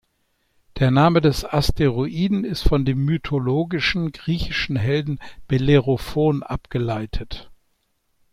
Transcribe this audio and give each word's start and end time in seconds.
Der 0.79 0.89
Name 0.89 1.21
des 1.21 1.45
Asteroiden 1.45 2.43
ist 2.43 2.63
von 2.67 2.85
dem 2.85 3.05
mythologischen 3.05 4.11
griechischen 4.11 4.75
Helden 4.75 5.19
Bellerophon 5.47 6.41
abgeleitet. 6.41 7.51